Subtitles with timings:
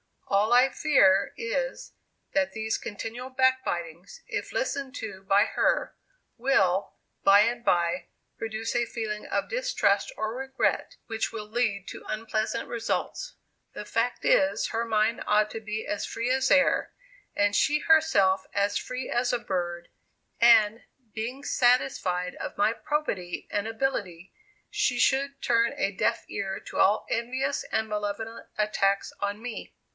[0.29, 1.91] All I fear is,
[2.31, 5.95] that these continual backbitings, if listened to by her,
[6.37, 12.05] will, by and by, produce a feeling of distrust or regret, which will lead to
[12.07, 13.35] unpleasant results.
[13.73, 16.93] The fact is, her mind ought to be as free as air,
[17.35, 19.89] and she herself as free as a bird,
[20.39, 20.83] and,
[21.13, 24.33] being satisfied of my probity and ability,
[24.71, 29.75] she should turn a deaf ear to all envious and malevolent attacks on me.